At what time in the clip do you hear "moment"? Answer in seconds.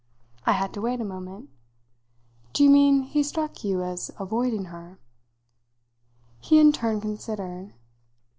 1.05-1.51